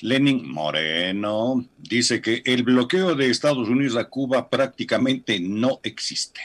Lenin 0.00 0.50
Moreno 0.50 1.64
dice 1.76 2.20
que 2.20 2.42
el 2.44 2.62
bloqueo 2.62 3.14
de 3.14 3.30
Estados 3.30 3.68
Unidos 3.68 3.96
a 3.96 4.04
Cuba 4.04 4.48
prácticamente 4.48 5.40
no 5.40 5.80
existe. 5.82 6.40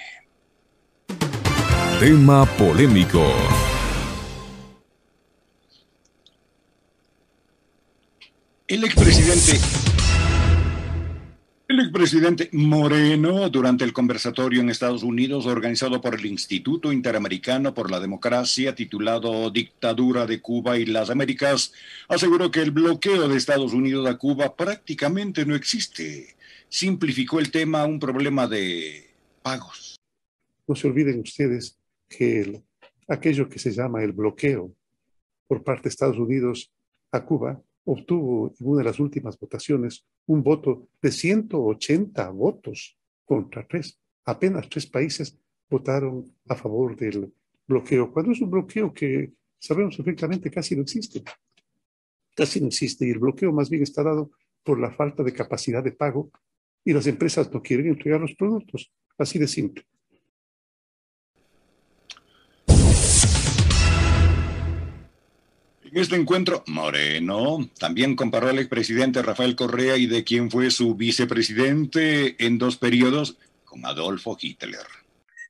Tema 2.00 2.46
polémico. 2.58 3.24
El 8.68 8.84
expresidente 8.86 9.60
el 11.74 11.80
expresidente 11.80 12.50
Moreno, 12.52 13.50
durante 13.50 13.84
el 13.84 13.94
conversatorio 13.94 14.62
en 14.62 14.70
Estados 14.70 15.02
Unidos 15.02 15.48
organizado 15.48 16.02
por 16.02 16.14
el 16.14 16.28
Instituto 16.28 16.94
Interamericano 16.94 17.74
por 17.74 17.90
la 17.90 18.00
Democracia, 18.00 18.76
titulado 18.76 19.50
Dictadura 19.50 20.28
de 20.28 20.40
Cuba 20.40 20.78
y 20.78 20.86
las 20.86 21.10
Américas, 21.10 21.74
aseguró 22.08 22.52
que 22.52 22.62
el 22.62 22.70
bloqueo 22.70 23.28
de 23.28 23.38
Estados 23.38 23.74
Unidos 23.74 24.08
a 24.08 24.20
Cuba 24.20 24.56
prácticamente 24.56 25.48
no 25.48 25.56
existe. 25.56 26.36
Simplificó 26.70 27.40
el 27.40 27.50
tema 27.50 27.82
a 27.82 27.86
un 27.86 28.00
problema 28.00 28.48
de 28.48 29.10
pagos. 29.42 29.96
No 30.68 30.76
se 30.76 30.88
olviden 30.88 31.22
ustedes 31.22 31.80
que 32.08 32.62
aquello 33.08 33.50
que 33.50 33.58
se 33.58 33.72
llama 33.72 34.04
el 34.04 34.12
bloqueo 34.12 34.72
por 35.48 35.64
parte 35.64 35.84
de 35.84 35.90
Estados 35.90 36.20
Unidos 36.20 36.72
a 37.12 37.26
Cuba 37.26 37.60
obtuvo 37.86 38.54
en 38.60 38.68
una 38.68 38.80
de 38.80 38.84
las 38.86 39.00
últimas 39.00 39.38
votaciones 39.40 40.06
un 40.28 40.42
voto 40.44 40.88
de 41.02 41.12
180 41.12 42.30
votos 42.30 42.98
contra 43.26 43.66
tres. 43.68 44.00
Apenas 44.26 44.70
tres 44.70 44.88
países 44.88 45.38
votaron 45.70 46.34
a 46.48 46.56
favor 46.56 46.96
del 46.96 47.34
bloqueo, 47.68 48.12
cuando 48.12 48.32
es 48.32 48.42
un 48.42 48.52
bloqueo 48.52 48.94
que 48.94 49.34
sabemos 49.60 49.96
perfectamente 49.98 50.52
casi 50.52 50.76
no 50.76 50.84
existe. 50.84 51.24
Casi 52.36 52.62
no 52.62 52.68
existe 52.68 53.08
y 53.08 53.12
el 53.12 53.20
bloqueo 53.20 53.52
más 53.52 53.70
bien 53.70 53.84
está 53.84 54.04
dado 54.04 54.32
por 54.64 54.80
la 54.80 54.92
falta 54.92 55.24
de 55.24 55.34
capacidad 55.34 55.84
de 55.84 55.92
pago 55.92 56.32
y 56.86 56.94
las 56.94 57.08
empresas 57.08 57.52
no 57.54 57.62
quieren 57.62 57.88
entregar 57.88 58.22
los 58.22 58.36
productos. 58.36 58.92
Así 59.18 59.40
de 59.40 59.48
simple. 59.48 59.86
Este 65.96 66.16
encuentro, 66.16 66.64
Moreno 66.66 67.70
también 67.80 68.16
comparó 68.16 68.48
al 68.48 68.58
expresidente 68.58 69.22
Rafael 69.22 69.56
Correa 69.56 69.96
y 69.96 70.08
de 70.08 70.24
quien 70.24 70.50
fue 70.50 70.72
su 70.72 70.96
vicepresidente 70.96 72.44
en 72.44 72.58
dos 72.58 72.78
periodos 72.78 73.38
con 73.64 73.86
Adolfo 73.86 74.36
Hitler. 74.42 74.88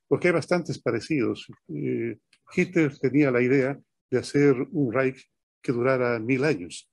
Porque 0.06 0.28
hay 0.28 0.34
bastantes 0.34 0.78
parecidos. 0.78 1.46
Eh, 1.68 2.18
Hitler 2.54 2.98
tenía 2.98 3.30
la 3.30 3.40
idea 3.40 3.80
de 4.10 4.18
hacer 4.18 4.54
un 4.72 4.92
Reich 4.92 5.30
que 5.62 5.72
durara 5.72 6.18
mil 6.18 6.44
años. 6.44 6.90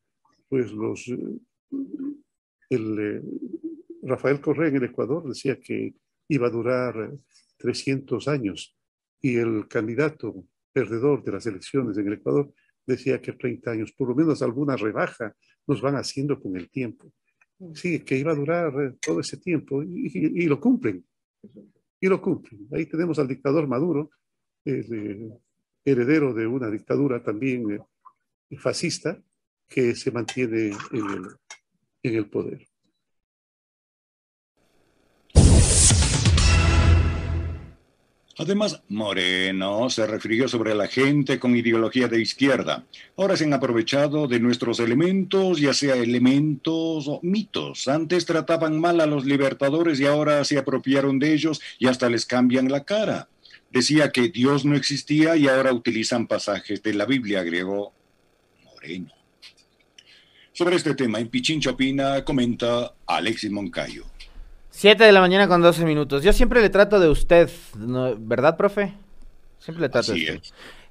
Pues 0.48 0.72
los, 0.72 1.10
eh, 1.10 1.18
el, 2.70 3.00
eh, 3.00 3.22
Rafael 4.04 4.40
Correa 4.40 4.70
en 4.70 4.78
el 4.78 4.86
Ecuador 4.86 5.28
decía 5.28 5.60
que 5.60 5.94
iba 6.30 6.48
a 6.48 6.52
durar 6.52 7.12
300 7.58 8.30
años 8.30 8.78
y 9.22 9.36
el 9.36 9.68
candidato 9.68 10.46
perdedor 10.72 11.22
de 11.26 11.34
las 11.34 11.46
elecciones 11.46 11.98
en 11.98 12.08
el 12.08 12.14
Ecuador 12.14 12.54
decía 12.92 13.22
que 13.22 13.34
30 13.34 13.72
años, 13.72 13.92
por 13.94 14.10
lo 14.10 14.16
menos 14.16 14.42
alguna 14.42 14.76
rebaja 14.76 15.36
nos 15.68 15.82
van 15.82 15.96
haciendo 15.96 16.40
con 16.40 16.56
el 16.58 16.70
tiempo. 16.70 17.12
Sí, 17.74 18.00
que 18.00 18.18
iba 18.18 18.32
a 18.32 18.36
durar 18.36 18.74
eh, 18.82 18.96
todo 19.00 19.20
ese 19.20 19.38
tiempo 19.38 19.84
y, 19.84 20.46
lo 20.46 20.60
cumplen. 20.60 21.06
Y 22.00 22.08
lo 22.08 22.22
cumplen. 22.22 22.68
Ahí 22.72 22.86
tenemos 22.88 23.20
al 23.20 23.28
dictador 23.28 23.68
Maduro, 23.68 24.10
heredero 24.66 26.34
de 26.34 26.48
una 26.48 26.70
dictadura 26.70 27.24
también 27.24 27.72
eh, 27.72 28.58
fascista 28.58 29.22
que 29.68 29.96
se 29.96 30.12
mantiene 30.12 30.72
en 32.04 32.16
el 32.16 32.30
poder. 32.30 32.71
Además, 38.42 38.82
Moreno 38.90 39.88
se 39.92 40.08
refirió 40.08 40.48
sobre 40.48 40.74
la 40.74 40.88
gente 40.88 41.38
con 41.38 41.56
ideología 41.56 42.08
de 42.08 42.20
izquierda. 42.20 42.84
Ahora 43.16 43.38
se 43.38 43.44
han 43.44 43.54
aprovechado 43.54 44.28
de 44.28 44.40
nuestros 44.40 44.80
elementos, 44.80 45.60
ya 45.60 45.76
sea 45.76 45.94
elementos 45.94 47.08
o 47.08 47.20
mitos. 47.22 47.88
Antes 47.88 48.26
trataban 48.26 48.80
mal 48.80 49.00
a 49.00 49.06
los 49.06 49.26
libertadores 49.26 50.00
y 50.00 50.08
ahora 50.08 50.44
se 50.44 50.58
apropiaron 50.58 51.20
de 51.20 51.36
ellos 51.36 51.62
y 51.78 51.86
hasta 51.86 52.10
les 52.10 52.26
cambian 52.26 52.72
la 52.72 52.84
cara. 52.84 53.30
Decía 53.70 54.12
que 54.12 54.30
Dios 54.30 54.66
no 54.66 54.76
existía 54.76 55.36
y 55.38 55.48
ahora 55.48 55.72
utilizan 55.72 56.26
pasajes 56.26 56.82
de 56.82 56.96
la 56.96 57.06
Biblia, 57.06 57.42
agregó 57.42 57.94
Moreno. 58.64 59.14
Sobre 60.52 60.78
este 60.78 60.96
tema, 60.96 61.20
en 61.20 61.28
Pichincha 61.28 61.70
Opina 61.70 62.26
comenta 62.26 62.96
Alexis 63.06 63.52
Moncayo. 63.52 64.06
7 64.72 65.04
de 65.04 65.12
la 65.12 65.22
mañana 65.22 65.48
con 65.48 65.62
12 65.62 65.86
minutos. 65.86 66.24
Yo 66.24 66.34
siempre 66.34 66.62
le 66.62 66.70
trato 66.70 67.00
de 67.00 67.10
usted, 67.10 67.50
¿verdad, 67.76 68.58
profe? 68.58 68.94
Siempre 69.60 69.84
le 69.84 69.90
trato 69.90 70.14
de 70.14 70.20
usted. 70.20 70.42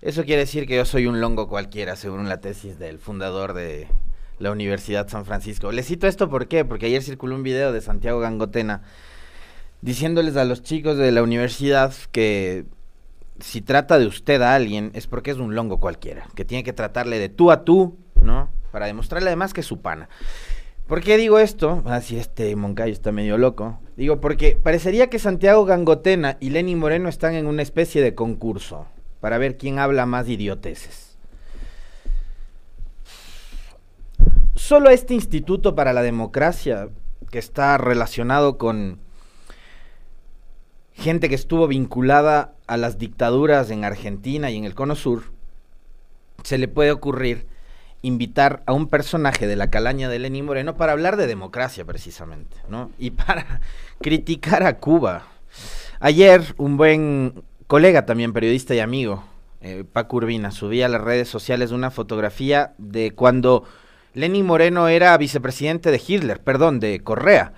Eso 0.00 0.24
quiere 0.24 0.42
decir 0.42 0.66
que 0.66 0.76
yo 0.76 0.84
soy 0.84 1.06
un 1.06 1.20
longo 1.20 1.48
cualquiera, 1.48 1.96
según 1.96 2.28
la 2.28 2.40
tesis 2.40 2.78
del 2.78 2.98
fundador 2.98 3.52
de 3.52 3.88
la 4.38 4.50
Universidad 4.50 5.08
San 5.08 5.24
Francisco. 5.24 5.72
Le 5.72 5.82
cito 5.82 6.06
esto 6.06 6.30
¿por 6.30 6.48
qué? 6.48 6.64
Porque 6.64 6.86
ayer 6.86 7.02
circuló 7.02 7.34
un 7.34 7.42
video 7.42 7.72
de 7.72 7.80
Santiago 7.80 8.20
Gangotena 8.20 8.82
diciéndoles 9.82 10.36
a 10.36 10.44
los 10.44 10.62
chicos 10.62 10.96
de 10.96 11.12
la 11.12 11.22
universidad 11.22 11.92
que 12.12 12.64
si 13.40 13.62
trata 13.62 13.98
de 13.98 14.06
usted 14.06 14.40
a 14.42 14.54
alguien 14.54 14.90
es 14.94 15.06
porque 15.06 15.30
es 15.30 15.38
un 15.38 15.54
longo 15.54 15.80
cualquiera, 15.80 16.26
que 16.34 16.44
tiene 16.44 16.64
que 16.64 16.72
tratarle 16.72 17.18
de 17.18 17.28
tú 17.28 17.50
a 17.50 17.64
tú, 17.64 17.98
¿no? 18.22 18.50
Para 18.72 18.86
demostrarle 18.86 19.28
además 19.28 19.52
que 19.52 19.60
es 19.62 19.66
su 19.66 19.80
pana. 19.80 20.08
¿Por 20.90 21.02
qué 21.02 21.16
digo 21.16 21.38
esto? 21.38 21.84
Ah, 21.86 21.98
este 21.98 22.56
Moncayo 22.56 22.92
está 22.92 23.12
medio 23.12 23.38
loco. 23.38 23.78
Digo, 23.96 24.20
porque 24.20 24.58
parecería 24.60 25.08
que 25.08 25.20
Santiago 25.20 25.64
Gangotena 25.64 26.36
y 26.40 26.50
Lenny 26.50 26.74
Moreno 26.74 27.08
están 27.08 27.34
en 27.34 27.46
una 27.46 27.62
especie 27.62 28.02
de 28.02 28.16
concurso 28.16 28.88
para 29.20 29.38
ver 29.38 29.56
quién 29.56 29.78
habla 29.78 30.04
más 30.04 30.28
idioteces. 30.28 31.16
Solo 34.56 34.90
este 34.90 35.14
Instituto 35.14 35.76
para 35.76 35.92
la 35.92 36.02
Democracia, 36.02 36.88
que 37.30 37.38
está 37.38 37.78
relacionado 37.78 38.58
con 38.58 38.98
gente 40.92 41.28
que 41.28 41.36
estuvo 41.36 41.68
vinculada 41.68 42.54
a 42.66 42.76
las 42.76 42.98
dictaduras 42.98 43.70
en 43.70 43.84
Argentina 43.84 44.50
y 44.50 44.56
en 44.56 44.64
el 44.64 44.74
Cono 44.74 44.96
Sur, 44.96 45.22
se 46.42 46.58
le 46.58 46.66
puede 46.66 46.90
ocurrir 46.90 47.46
invitar 48.02 48.62
a 48.66 48.72
un 48.72 48.88
personaje 48.88 49.46
de 49.46 49.56
la 49.56 49.70
calaña 49.70 50.08
de 50.08 50.18
Lenín 50.18 50.46
Moreno 50.46 50.76
para 50.76 50.92
hablar 50.92 51.16
de 51.16 51.26
democracia 51.26 51.84
precisamente, 51.84 52.56
¿no? 52.68 52.90
Y 52.98 53.10
para 53.10 53.60
criticar 54.00 54.62
a 54.62 54.78
Cuba. 54.78 55.26
Ayer 56.00 56.54
un 56.56 56.76
buen 56.76 57.44
colega 57.66 58.06
también, 58.06 58.32
periodista 58.32 58.74
y 58.74 58.80
amigo, 58.80 59.24
eh, 59.60 59.84
Paco 59.90 60.16
Urbina, 60.16 60.50
subía 60.50 60.86
a 60.86 60.88
las 60.88 61.02
redes 61.02 61.28
sociales 61.28 61.72
una 61.72 61.90
fotografía 61.90 62.72
de 62.78 63.12
cuando 63.12 63.64
Lenín 64.14 64.46
Moreno 64.46 64.88
era 64.88 65.16
vicepresidente 65.18 65.90
de 65.90 66.02
Hitler, 66.04 66.40
perdón, 66.40 66.80
de 66.80 67.00
Correa. 67.00 67.52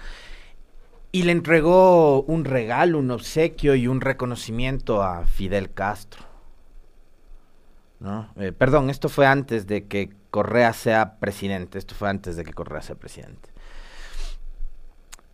Y 1.12 1.25
le 1.25 1.32
entregó 1.32 2.22
un 2.22 2.44
regalo, 2.44 2.98
un 2.98 3.10
obsequio 3.10 3.75
y 3.75 3.86
un 3.86 4.00
reconocimiento 4.00 5.02
a 5.02 5.26
Fidel 5.26 5.70
Castro. 5.72 6.25
¿no? 8.00 8.28
Eh, 8.36 8.52
perdón, 8.52 8.91
esto 8.91 9.08
fue 9.08 9.26
antes 9.26 9.66
de 9.66 9.86
que 9.86 10.10
Correa 10.32 10.72
sea 10.72 11.20
presidente. 11.20 11.78
Esto 11.78 11.94
fue 11.94 12.09
antes 12.09 12.37
de 12.37 12.44
que 12.44 12.54
Correa 12.54 12.81
sea 12.81 12.97
presidente. 12.97 13.50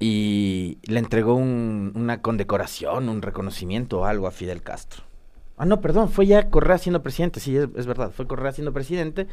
Y 0.00 0.78
le 0.82 0.98
entregó 0.98 1.34
una 1.34 2.20
condecoración, 2.20 3.08
un 3.08 3.22
reconocimiento 3.22 4.00
o 4.00 4.04
algo 4.06 4.26
a 4.26 4.32
Fidel 4.32 4.60
Castro. 4.60 5.04
Ah, 5.56 5.66
no, 5.66 5.80
perdón, 5.80 6.10
fue 6.10 6.26
ya 6.26 6.50
Correa 6.50 6.78
siendo 6.78 7.00
presidente, 7.00 7.38
sí, 7.38 7.56
es, 7.56 7.86
verdad, 7.86 8.10
fue 8.10 8.26
Correa 8.26 8.50
siendo 8.50 8.72
presidente 8.72 9.28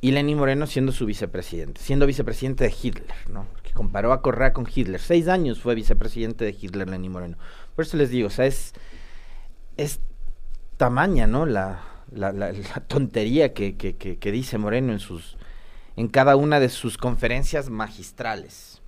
y 0.00 0.12
Lenín 0.12 0.38
Moreno 0.38 0.66
siendo 0.68 0.92
su 0.92 1.06
vicepresidente, 1.06 1.80
siendo 1.80 2.06
vicepresidente 2.06 2.62
de 2.62 2.74
Hitler, 2.80 3.16
¿no? 3.28 3.46
Que 3.64 3.72
comparó 3.72 4.12
a 4.12 4.22
Correa 4.22 4.52
con 4.52 4.66
Hitler. 4.72 5.00
Seis 5.00 5.26
años 5.26 5.60
fue 5.60 5.74
vicepresidente 5.74 6.44
de 6.44 6.56
Hitler 6.60 6.88
Lenín 6.88 7.10
Moreno. 7.10 7.36
Por 7.74 7.84
eso 7.84 7.96
les 7.96 8.10
digo, 8.10 8.28
o 8.28 8.30
sea, 8.30 8.46
es, 8.46 8.74
es 9.76 9.98
tamaña, 10.76 11.26
¿no? 11.26 11.46
La, 11.46 11.93
la, 12.14 12.52
tontería 12.86 13.52
que, 13.52 13.76
que, 13.76 14.32
dice 14.32 14.58
Moreno 14.58 14.92
en, 14.92 15.00
sus, 15.00 15.36
en 15.96 16.08
cada 16.08 16.36
una 16.36 16.60
de 16.60 16.68
sus 16.68 16.96
conferencias 16.96 17.70
magistrales. 17.70 18.82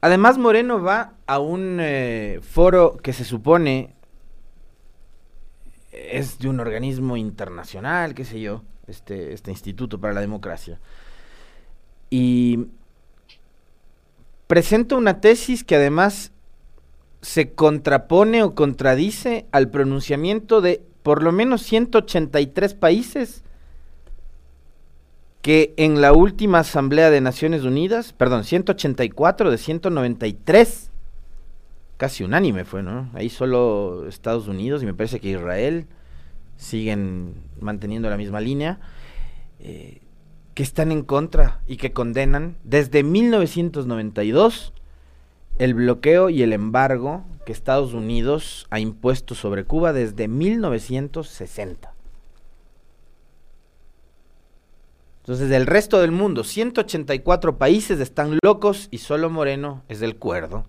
Además, 0.00 0.38
Moreno 0.38 0.80
va 0.80 1.14
a 1.26 1.40
un 1.40 1.78
eh, 1.80 2.40
foro 2.42 2.96
que 2.96 3.12
se 3.12 3.24
supone 3.24 3.96
es 5.92 6.38
de 6.38 6.48
un 6.48 6.60
organismo 6.60 7.16
internacional, 7.16 8.14
qué 8.14 8.24
sé 8.24 8.40
yo, 8.40 8.62
este, 8.86 9.32
este 9.32 9.50
Instituto 9.50 10.00
para 10.00 10.14
la 10.14 10.20
Democracia. 10.20 10.78
Y 12.10 12.68
presenta 14.46 14.96
una 14.96 15.20
tesis 15.20 15.64
que 15.64 15.76
además 15.76 16.32
se 17.20 17.52
contrapone 17.52 18.42
o 18.42 18.54
contradice 18.54 19.46
al 19.50 19.70
pronunciamiento 19.70 20.60
de 20.60 20.82
por 21.02 21.22
lo 21.22 21.32
menos 21.32 21.62
183 21.62 22.74
países 22.74 23.42
que 25.42 25.72
en 25.76 26.00
la 26.00 26.12
última 26.12 26.60
Asamblea 26.60 27.10
de 27.10 27.20
Naciones 27.20 27.62
Unidas, 27.64 28.12
perdón, 28.12 28.44
184 28.44 29.50
de 29.50 29.58
193, 29.58 30.90
casi 31.96 32.24
unánime 32.24 32.64
fue, 32.64 32.82
¿no? 32.82 33.08
Ahí 33.14 33.30
solo 33.30 34.06
Estados 34.08 34.48
Unidos 34.48 34.82
y 34.82 34.86
me 34.86 34.94
parece 34.94 35.20
que 35.20 35.30
Israel 35.30 35.86
siguen 36.56 37.34
manteniendo 37.60 38.10
la 38.10 38.16
misma 38.16 38.40
línea, 38.40 38.80
eh, 39.60 40.02
que 40.54 40.62
están 40.62 40.90
en 40.90 41.02
contra 41.02 41.60
y 41.68 41.76
que 41.76 41.92
condenan 41.92 42.56
desde 42.64 43.04
1992 43.04 44.72
el 45.58 45.74
bloqueo 45.74 46.30
y 46.30 46.42
el 46.42 46.52
embargo 46.52 47.24
que 47.44 47.52
Estados 47.52 47.92
Unidos 47.92 48.66
ha 48.70 48.78
impuesto 48.78 49.34
sobre 49.34 49.64
Cuba 49.64 49.92
desde 49.92 50.28
1960. 50.28 51.94
Entonces, 55.20 55.50
del 55.50 55.66
resto 55.66 56.00
del 56.00 56.12
mundo, 56.12 56.44
184 56.44 57.58
países 57.58 58.00
están 58.00 58.38
locos 58.42 58.88
y 58.90 58.98
solo 58.98 59.28
Moreno 59.28 59.82
es 59.88 60.00
del 60.00 60.16
cuerdo, 60.16 60.64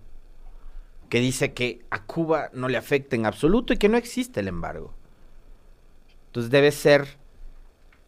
que 1.07 1.21
dice 1.21 1.53
que 1.53 1.85
a 1.91 2.03
Cuba 2.03 2.49
no 2.53 2.67
le 2.67 2.77
afecta 2.77 3.15
en 3.15 3.25
absoluto 3.25 3.71
y 3.71 3.77
que 3.77 3.87
no 3.87 3.97
existe 3.97 4.41
el 4.41 4.49
embargo. 4.49 4.93
Entonces 6.25 6.51
debe 6.51 6.71
ser 6.71 7.18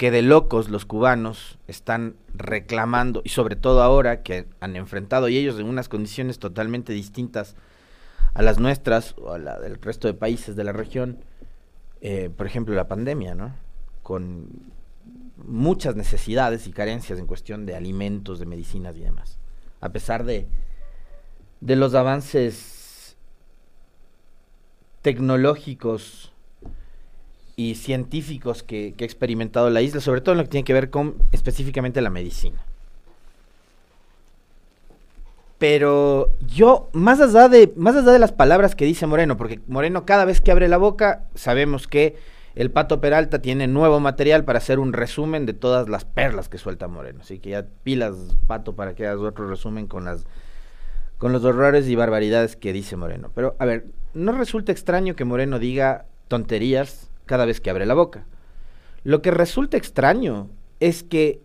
que 0.01 0.09
de 0.09 0.23
locos 0.23 0.69
los 0.69 0.85
cubanos 0.85 1.59
están 1.67 2.15
reclamando, 2.33 3.21
y 3.23 3.29
sobre 3.29 3.55
todo 3.55 3.83
ahora 3.83 4.23
que 4.23 4.47
han 4.59 4.75
enfrentado 4.75 5.29
y 5.29 5.37
ellos 5.37 5.59
en 5.59 5.67
unas 5.67 5.89
condiciones 5.89 6.39
totalmente 6.39 6.91
distintas 6.91 7.55
a 8.33 8.41
las 8.41 8.57
nuestras 8.57 9.13
o 9.19 9.33
a 9.33 9.37
la 9.37 9.59
del 9.59 9.79
resto 9.79 10.07
de 10.07 10.15
países 10.15 10.55
de 10.55 10.63
la 10.63 10.71
región, 10.71 11.19
eh, 12.01 12.31
por 12.35 12.47
ejemplo 12.47 12.73
la 12.73 12.87
pandemia, 12.87 13.35
¿no? 13.35 13.53
Con 14.01 14.47
muchas 15.37 15.95
necesidades 15.95 16.65
y 16.65 16.71
carencias 16.71 17.19
en 17.19 17.27
cuestión 17.27 17.67
de 17.67 17.75
alimentos, 17.75 18.39
de 18.39 18.47
medicinas 18.47 18.95
y 18.95 19.01
demás. 19.01 19.37
A 19.81 19.89
pesar 19.89 20.23
de, 20.23 20.47
de 21.59 21.75
los 21.75 21.93
avances 21.93 23.17
tecnológicos 25.03 26.33
y 27.55 27.75
científicos 27.75 28.63
que, 28.63 28.93
que, 28.97 29.03
ha 29.03 29.07
experimentado 29.07 29.69
la 29.69 29.81
isla, 29.81 30.01
sobre 30.01 30.21
todo 30.21 30.33
en 30.33 30.39
lo 30.39 30.43
que 30.45 30.49
tiene 30.49 30.65
que 30.65 30.73
ver 30.73 30.89
con 30.89 31.15
específicamente 31.31 32.01
la 32.01 32.09
medicina. 32.09 32.59
Pero 35.61 36.31
yo, 36.47 36.89
más 36.91 37.21
allá 37.21 37.47
de, 37.47 37.71
más 37.75 37.95
allá 37.95 38.11
de 38.11 38.17
las 38.17 38.31
palabras 38.31 38.73
que 38.73 38.85
dice 38.85 39.05
Moreno, 39.05 39.37
porque 39.37 39.59
Moreno 39.67 40.05
cada 40.07 40.25
vez 40.25 40.41
que 40.41 40.51
abre 40.51 40.67
la 40.67 40.77
boca, 40.77 41.25
sabemos 41.35 41.87
que 41.87 42.15
el 42.55 42.71
Pato 42.71 42.99
Peralta 42.99 43.43
tiene 43.43 43.67
nuevo 43.67 43.99
material 43.99 44.43
para 44.43 44.57
hacer 44.57 44.79
un 44.79 44.91
resumen 44.91 45.45
de 45.45 45.53
todas 45.53 45.87
las 45.87 46.03
perlas 46.03 46.49
que 46.49 46.57
suelta 46.57 46.87
Moreno. 46.87 47.19
Así 47.21 47.37
que 47.37 47.51
ya 47.51 47.67
pilas, 47.83 48.15
Pato, 48.47 48.75
para 48.75 48.95
que 48.95 49.05
hagas 49.05 49.21
otro 49.21 49.47
resumen 49.47 49.85
con 49.85 50.03
las 50.03 50.25
con 51.19 51.31
los 51.31 51.45
horrores 51.45 51.87
y 51.87 51.95
barbaridades 51.95 52.55
que 52.55 52.73
dice 52.73 52.95
Moreno. 52.95 53.29
Pero, 53.35 53.55
a 53.59 53.65
ver, 53.65 53.85
no 54.15 54.31
resulta 54.31 54.71
extraño 54.71 55.15
que 55.15 55.25
Moreno 55.25 55.59
diga 55.59 56.05
tonterías 56.27 57.10
cada 57.25 57.45
vez 57.45 57.61
que 57.61 57.69
abre 57.69 57.85
la 57.85 57.93
boca. 57.93 58.25
Lo 59.03 59.21
que 59.21 59.31
resulta 59.31 59.77
extraño 59.77 60.49
es 60.79 61.03
que 61.03 61.41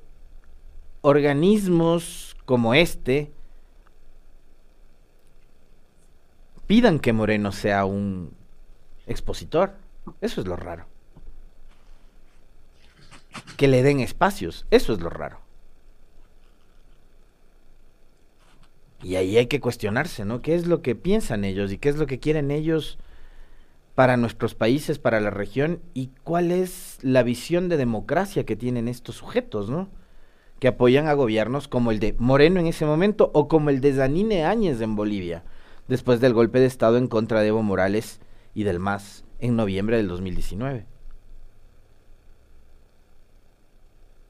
organismos 1.01 2.37
como 2.45 2.75
este 2.75 3.33
pidan 6.67 6.99
que 6.99 7.13
Moreno 7.13 7.53
sea 7.53 7.85
un 7.85 8.33
expositor. 9.07 9.75
Eso 10.21 10.41
es 10.41 10.47
lo 10.47 10.57
raro 10.57 10.87
que 13.57 13.69
le 13.69 13.83
den 13.83 14.01
espacios. 14.01 14.67
Eso 14.71 14.93
es 14.93 15.01
lo 15.01 15.11
raro. 15.11 15.41
Y 19.03 19.17
ahí 19.17 19.37
hay 19.37 19.47
que 19.47 19.61
cuestionarse, 19.61 20.25
¿no? 20.25 20.43
¿Qué 20.43 20.55
es 20.55 20.67
lo 20.67 20.83
que 20.83 20.95
piensan 20.95 21.45
ellos 21.45 21.73
y 21.73 21.79
qué 21.79 21.89
es 21.89 21.97
lo 21.97 22.07
que 22.07 22.19
quieren 22.19 22.51
ellos 22.51 22.99
para 23.97 24.17
nuestros 24.17 24.55
países, 24.55 25.01
para 25.01 25.19
la 25.21 25.31
región 25.31 25.81
y 25.93 26.11
cuál 26.23 26.53
es 26.53 26.99
la 27.03 27.25
visión 27.25 27.69
de 27.69 27.77
democracia 27.77 28.47
que 28.47 28.55
tienen 28.55 28.87
estos 28.87 29.17
sujetos, 29.17 29.69
¿no? 29.69 29.89
Que 30.61 30.69
apoyan 30.69 31.09
a 31.09 31.15
gobiernos 31.15 31.67
como 31.67 31.91
el 31.91 31.99
de 31.99 32.15
Moreno 32.19 32.61
en 32.61 32.69
ese 32.69 32.87
momento 32.87 33.33
o 33.35 33.49
como 33.49 33.71
el 33.71 33.81
de 33.81 33.95
Zanine 33.95 34.45
Áñez 34.45 34.81
en 34.81 34.95
Bolivia, 34.95 35.43
después 35.89 36.21
del 36.21 36.33
golpe 36.33 36.61
de 36.61 36.67
Estado 36.67 36.97
en 36.97 37.09
contra 37.09 37.41
de 37.41 37.49
Evo 37.49 37.65
Morales 37.65 38.21
y 38.55 38.63
del 38.63 38.79
MAS 38.79 39.25
en 39.41 39.57
noviembre 39.57 39.97
del 39.97 40.07
2019. 40.07 40.87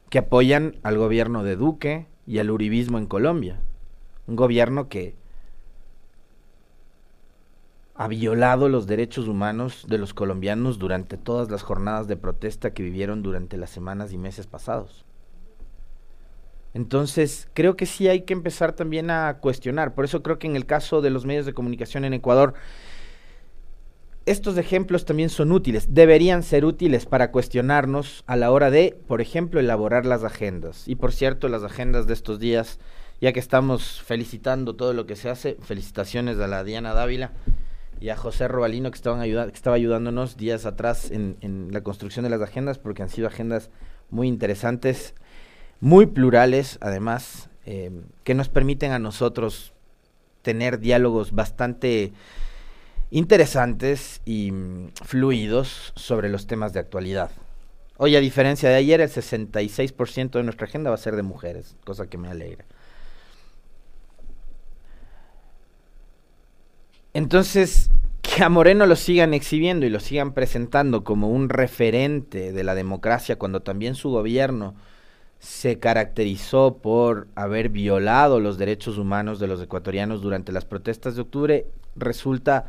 que 0.09 0.19
apoyan 0.19 0.75
al 0.83 0.97
gobierno 0.97 1.43
de 1.43 1.55
Duque 1.55 2.07
y 2.25 2.39
al 2.39 2.51
uribismo 2.51 2.97
en 2.97 3.07
Colombia. 3.07 3.59
Un 4.25 4.35
gobierno 4.35 4.89
que 4.89 5.15
ha 7.97 8.07
violado 8.07 8.69
los 8.69 8.85
derechos 8.85 9.27
humanos 9.27 9.85
de 9.87 9.97
los 9.97 10.13
colombianos 10.13 10.77
durante 10.77 11.17
todas 11.17 11.49
las 11.49 11.63
jornadas 11.63 12.07
de 12.07 12.15
protesta 12.15 12.71
que 12.71 12.83
vivieron 12.83 13.23
durante 13.23 13.57
las 13.57 13.71
semanas 13.71 14.13
y 14.13 14.19
meses 14.19 14.45
pasados. 14.45 15.03
Entonces, 16.75 17.49
creo 17.55 17.75
que 17.75 17.87
sí 17.87 18.07
hay 18.07 18.21
que 18.21 18.33
empezar 18.33 18.73
también 18.73 19.09
a 19.09 19.39
cuestionar. 19.39 19.95
Por 19.95 20.05
eso 20.05 20.21
creo 20.21 20.37
que 20.37 20.45
en 20.45 20.55
el 20.55 20.67
caso 20.67 21.01
de 21.01 21.09
los 21.09 21.25
medios 21.25 21.47
de 21.47 21.55
comunicación 21.55 22.05
en 22.05 22.13
Ecuador, 22.13 22.53
estos 24.27 24.57
ejemplos 24.57 25.05
también 25.05 25.29
son 25.29 25.51
útiles, 25.51 25.95
deberían 25.95 26.43
ser 26.43 26.65
útiles 26.65 27.07
para 27.07 27.31
cuestionarnos 27.31 28.23
a 28.27 28.35
la 28.35 28.51
hora 28.51 28.69
de, 28.69 28.95
por 29.07 29.21
ejemplo, 29.21 29.59
elaborar 29.59 30.05
las 30.05 30.23
agendas. 30.23 30.87
Y 30.87 30.95
por 30.95 31.13
cierto, 31.13 31.47
las 31.47 31.63
agendas 31.63 32.05
de 32.05 32.13
estos 32.13 32.37
días, 32.37 32.79
ya 33.21 33.33
que 33.33 33.39
estamos 33.39 34.03
felicitando 34.03 34.75
todo 34.75 34.93
lo 34.93 35.07
que 35.07 35.15
se 35.15 35.31
hace, 35.31 35.57
felicitaciones 35.61 36.37
a 36.39 36.45
la 36.45 36.63
Diana 36.63 36.93
Dávila 36.93 37.31
y 37.99 38.09
a 38.09 38.15
José 38.15 38.47
Robalino 38.47 38.91
que, 38.91 38.95
estaban 38.95 39.21
que 39.21 39.51
estaba 39.53 39.75
ayudándonos 39.75 40.37
días 40.37 40.65
atrás 40.65 41.11
en, 41.11 41.37
en 41.41 41.69
la 41.71 41.81
construcción 41.81 42.23
de 42.23 42.29
las 42.29 42.41
agendas, 42.41 42.77
porque 42.77 43.03
han 43.03 43.09
sido 43.09 43.27
agendas 43.27 43.69
muy 44.09 44.27
interesantes, 44.27 45.13
muy 45.79 46.05
plurales 46.05 46.77
además, 46.81 47.49
eh, 47.65 47.91
que 48.23 48.33
nos 48.33 48.49
permiten 48.49 48.91
a 48.91 48.99
nosotros 48.99 49.73
tener 50.41 50.79
diálogos 50.79 51.33
bastante 51.33 52.13
interesantes 53.11 54.21
y 54.23 54.51
mm, 54.51 54.91
fluidos 55.03 55.91
sobre 55.95 56.29
los 56.29 56.47
temas 56.47 56.71
de 56.71 56.79
actualidad. 56.79 57.31
Hoy, 57.97 58.15
a 58.15 58.21
diferencia 58.21 58.69
de 58.69 58.75
ayer, 58.75 59.01
el 59.01 59.09
66% 59.09 60.31
de 60.31 60.43
nuestra 60.43 60.67
agenda 60.67 60.91
va 60.91 60.95
a 60.95 60.99
ser 60.99 61.15
de 61.15 61.23
mujeres, 61.23 61.75
cosa 61.83 62.07
que 62.07 62.17
me 62.17 62.29
alegra. 62.29 62.63
Entonces, 67.17 67.89
que 68.21 68.43
a 68.43 68.49
Moreno 68.49 68.85
lo 68.85 68.95
sigan 68.95 69.33
exhibiendo 69.33 69.87
y 69.87 69.89
lo 69.89 69.99
sigan 69.99 70.35
presentando 70.35 71.03
como 71.03 71.31
un 71.31 71.49
referente 71.49 72.51
de 72.51 72.63
la 72.63 72.75
democracia 72.75 73.39
cuando 73.39 73.61
también 73.61 73.95
su 73.95 74.11
gobierno 74.11 74.75
se 75.39 75.79
caracterizó 75.79 76.77
por 76.77 77.27
haber 77.33 77.69
violado 77.69 78.39
los 78.39 78.59
derechos 78.59 78.99
humanos 78.99 79.39
de 79.39 79.47
los 79.47 79.59
ecuatorianos 79.59 80.21
durante 80.21 80.51
las 80.51 80.65
protestas 80.65 81.15
de 81.15 81.23
octubre, 81.23 81.65
resulta 81.95 82.67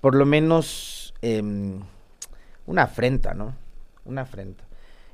por 0.00 0.16
lo 0.16 0.26
menos 0.26 1.14
em, 1.22 1.78
una 2.66 2.82
afrenta, 2.82 3.34
¿no? 3.34 3.54
Una 4.04 4.22
afrenta. 4.22 4.64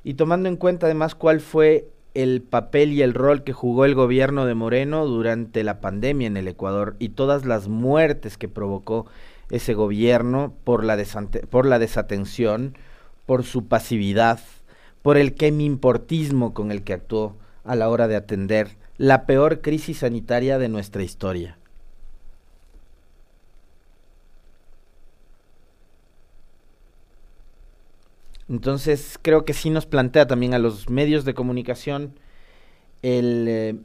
Y 0.03 0.15
tomando 0.15 0.49
en 0.49 0.57
cuenta 0.57 0.87
además 0.87 1.13
cuál 1.13 1.41
fue 1.41 1.91
el 2.17 2.41
papel 2.41 2.93
y 2.93 3.03
el 3.03 3.13
rol 3.13 3.43
que 3.43 3.53
jugó 3.53 3.85
el 3.85 3.93
gobierno 3.93 4.47
de 4.47 4.55
Moreno 4.55 5.05
durante 5.05 5.63
la 5.63 5.79
pandemia 5.79 6.25
en 6.25 6.35
el 6.35 6.47
Ecuador 6.47 6.95
y 6.97 7.09
todas 7.09 7.45
las 7.45 7.67
muertes 7.67 8.39
que 8.39 8.47
provocó 8.49 9.05
ese 9.51 9.75
gobierno 9.75 10.55
por 10.63 10.83
la, 10.83 10.97
por 11.51 11.67
la 11.67 11.77
desatención, 11.77 12.75
por 13.27 13.43
su 13.43 13.67
pasividad, 13.67 14.39
por 15.03 15.17
el 15.17 15.35
importismo 15.61 16.55
con 16.55 16.71
el 16.71 16.83
que 16.83 16.93
actuó 16.93 17.37
a 17.63 17.75
la 17.75 17.87
hora 17.87 18.07
de 18.07 18.15
atender 18.15 18.77
la 18.97 19.27
peor 19.27 19.61
crisis 19.61 19.99
sanitaria 19.99 20.57
de 20.57 20.69
nuestra 20.69 21.03
historia. 21.03 21.59
Entonces 28.49 29.19
creo 29.21 29.45
que 29.45 29.53
sí 29.53 29.69
nos 29.69 29.85
plantea 29.85 30.27
también 30.27 30.53
a 30.53 30.59
los 30.59 30.89
medios 30.89 31.25
de 31.25 31.33
comunicación 31.33 32.19
el 33.01 33.45
eh, 33.47 33.75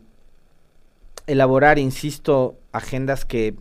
elaborar, 1.27 1.79
insisto, 1.79 2.59
agendas 2.73 3.25
que 3.25 3.57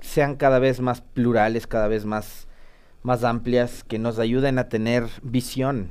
sean 0.00 0.36
cada 0.36 0.58
vez 0.58 0.80
más 0.80 1.00
plurales, 1.00 1.66
cada 1.66 1.88
vez 1.88 2.04
más, 2.04 2.48
más 3.02 3.24
amplias, 3.24 3.84
que 3.84 3.98
nos 3.98 4.18
ayuden 4.18 4.58
a 4.58 4.68
tener 4.68 5.04
visión 5.22 5.90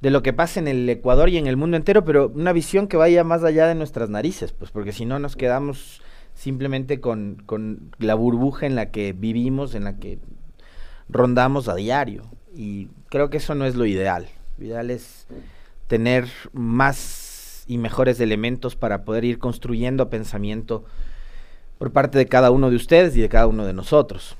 de 0.00 0.10
lo 0.10 0.22
que 0.22 0.34
pasa 0.34 0.60
en 0.60 0.68
el 0.68 0.88
Ecuador 0.88 1.30
y 1.30 1.38
en 1.38 1.46
el 1.46 1.56
mundo 1.56 1.78
entero, 1.78 2.04
pero 2.04 2.28
una 2.28 2.52
visión 2.52 2.88
que 2.88 2.98
vaya 2.98 3.24
más 3.24 3.42
allá 3.42 3.66
de 3.66 3.74
nuestras 3.74 4.10
narices, 4.10 4.52
pues 4.52 4.70
porque 4.70 4.92
si 4.92 5.06
no 5.06 5.18
nos 5.18 5.34
quedamos 5.34 6.02
simplemente 6.34 7.00
con, 7.00 7.42
con 7.46 7.90
la 7.98 8.14
burbuja 8.14 8.66
en 8.66 8.74
la 8.74 8.90
que 8.90 9.14
vivimos, 9.14 9.74
en 9.74 9.84
la 9.84 9.96
que 9.96 10.18
rondamos 11.08 11.68
a 11.68 11.74
diario. 11.74 12.24
Y 12.54 12.88
creo 13.08 13.30
que 13.30 13.38
eso 13.38 13.54
no 13.54 13.66
es 13.66 13.74
lo 13.74 13.86
ideal. 13.86 14.28
Lo 14.58 14.66
ideal 14.66 14.90
es 14.90 15.26
tener 15.88 16.28
más 16.52 17.64
y 17.66 17.78
mejores 17.78 18.20
elementos 18.20 18.76
para 18.76 19.04
poder 19.04 19.24
ir 19.24 19.38
construyendo 19.38 20.10
pensamiento 20.10 20.84
por 21.78 21.92
parte 21.92 22.18
de 22.18 22.26
cada 22.26 22.50
uno 22.50 22.70
de 22.70 22.76
ustedes 22.76 23.16
y 23.16 23.20
de 23.20 23.28
cada 23.28 23.46
uno 23.46 23.66
de 23.66 23.72
nosotros. 23.72 24.36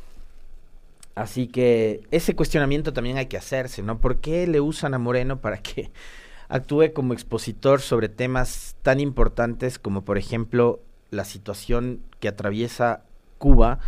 Así 1.14 1.46
que 1.46 2.02
ese 2.10 2.34
cuestionamiento 2.34 2.92
también 2.92 3.16
hay 3.16 3.26
que 3.26 3.36
hacerse, 3.36 3.82
¿no? 3.82 4.00
¿Por 4.00 4.20
qué 4.20 4.46
le 4.46 4.60
usan 4.60 4.94
a 4.94 4.98
Moreno 4.98 5.40
para 5.40 5.58
que 5.58 5.90
actúe 6.48 6.92
como 6.92 7.12
expositor 7.12 7.80
sobre 7.80 8.08
temas 8.08 8.76
tan 8.82 9.00
importantes 9.00 9.78
como, 9.78 10.04
por 10.04 10.18
ejemplo, 10.18 10.80
la 11.10 11.24
situación 11.24 12.00
que 12.20 12.28
atraviesa 12.28 13.04
Cuba 13.38 13.78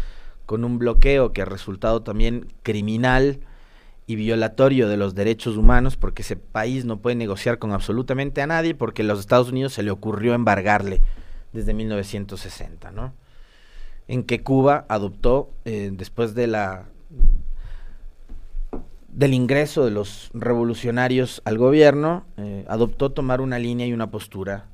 con 0.46 0.64
un 0.64 0.78
bloqueo 0.78 1.32
que 1.32 1.42
ha 1.42 1.46
resultado 1.46 2.02
también 2.02 2.52
criminal 2.62 3.40
y 4.06 4.16
violatorio 4.16 4.88
de 4.88 4.96
los 4.96 5.14
derechos 5.14 5.56
humanos, 5.56 5.96
porque 5.96 6.22
ese 6.22 6.36
país 6.36 6.84
no 6.84 6.98
puede 6.98 7.16
negociar 7.16 7.58
con 7.58 7.72
absolutamente 7.72 8.40
a 8.40 8.46
nadie, 8.46 8.74
porque 8.74 9.02
a 9.02 9.04
los 9.04 9.18
Estados 9.18 9.50
Unidos 9.50 9.72
se 9.72 9.82
le 9.82 9.90
ocurrió 9.90 10.34
embargarle 10.34 11.02
desde 11.52 11.74
1960, 11.74 12.92
¿no? 12.92 13.14
En 14.06 14.22
que 14.22 14.42
Cuba 14.42 14.86
adoptó, 14.88 15.50
eh, 15.64 15.90
después 15.92 16.34
de 16.34 16.46
la 16.46 16.86
del 19.08 19.32
ingreso 19.32 19.82
de 19.86 19.90
los 19.90 20.30
revolucionarios 20.34 21.40
al 21.46 21.56
gobierno, 21.56 22.26
eh, 22.36 22.66
adoptó 22.68 23.12
tomar 23.12 23.40
una 23.40 23.58
línea 23.58 23.86
y 23.86 23.94
una 23.94 24.10
postura 24.10 24.66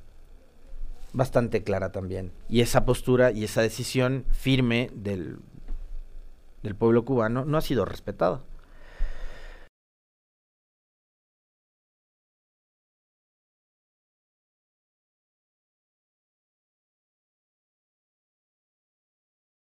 bastante 1.13 1.63
clara 1.63 1.93
también. 1.93 2.33
Y 2.49 2.61
esa 2.61 2.85
postura 2.85 3.31
y 3.31 3.45
esa 3.45 3.63
decisión 3.63 4.25
firme 4.33 4.91
del, 4.95 5.39
del 6.65 6.75
pueblo 6.75 7.05
cubano 7.05 7.45
no 7.45 7.57
ha 7.57 7.61
sido 7.61 7.85
respetada. 7.85 8.41